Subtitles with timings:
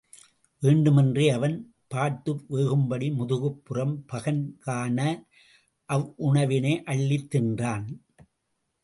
[0.61, 1.73] வேண்டுமென்றே அவன்
[1.87, 5.25] பார்த்து வேகும்படி முதுகுப் புறம் பகன் காண
[5.89, 7.85] அவ்வுணவினை அள்ளித் தின்றான்.